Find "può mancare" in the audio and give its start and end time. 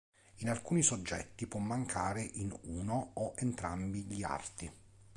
1.45-2.23